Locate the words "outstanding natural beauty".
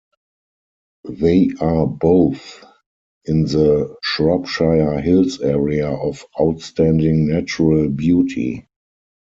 6.41-8.65